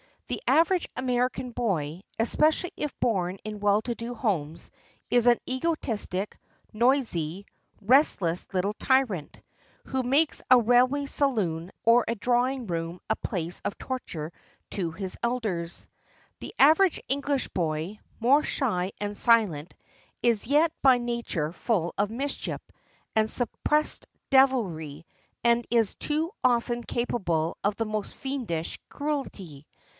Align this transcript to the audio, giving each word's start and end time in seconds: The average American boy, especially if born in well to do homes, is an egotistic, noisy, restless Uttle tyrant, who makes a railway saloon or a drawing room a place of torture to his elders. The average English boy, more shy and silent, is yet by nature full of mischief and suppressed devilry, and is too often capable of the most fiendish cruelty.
The 0.29 0.41
average 0.47 0.87
American 0.95 1.51
boy, 1.51 2.01
especially 2.17 2.71
if 2.77 2.97
born 3.01 3.37
in 3.43 3.59
well 3.59 3.81
to 3.83 3.93
do 3.93 4.15
homes, 4.15 4.71
is 5.11 5.27
an 5.27 5.37
egotistic, 5.47 6.39
noisy, 6.73 7.45
restless 7.81 8.45
Uttle 8.47 8.73
tyrant, 8.79 9.41
who 9.85 10.01
makes 10.01 10.41
a 10.49 10.57
railway 10.59 11.05
saloon 11.05 11.69
or 11.83 12.05
a 12.07 12.15
drawing 12.15 12.65
room 12.65 12.99
a 13.09 13.15
place 13.17 13.59
of 13.65 13.77
torture 13.77 14.31
to 14.71 14.91
his 14.91 15.17
elders. 15.21 15.87
The 16.39 16.55
average 16.57 16.99
English 17.09 17.49
boy, 17.49 17.99
more 18.19 18.41
shy 18.41 18.93
and 19.01 19.15
silent, 19.17 19.75
is 20.23 20.47
yet 20.47 20.71
by 20.81 20.97
nature 20.97 21.51
full 21.51 21.93
of 21.97 22.09
mischief 22.09 22.61
and 23.17 23.29
suppressed 23.29 24.07
devilry, 24.31 25.05
and 25.43 25.67
is 25.69 25.93
too 25.93 26.31
often 26.43 26.83
capable 26.83 27.57
of 27.63 27.75
the 27.75 27.85
most 27.85 28.15
fiendish 28.15 28.79
cruelty. 28.89 29.67